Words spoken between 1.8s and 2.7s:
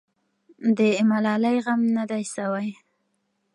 نه دی سوی.